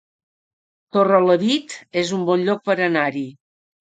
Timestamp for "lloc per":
2.49-2.79